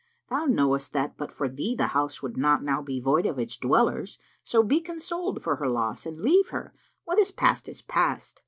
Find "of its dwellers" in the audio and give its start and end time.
3.27-4.17